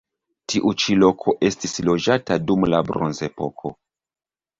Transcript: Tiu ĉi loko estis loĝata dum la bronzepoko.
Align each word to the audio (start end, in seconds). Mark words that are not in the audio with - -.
Tiu 0.51 0.69
ĉi 0.83 0.95
loko 1.01 1.35
estis 1.49 1.75
loĝata 1.89 2.39
dum 2.47 2.65
la 2.75 2.79
bronzepoko. 2.89 3.73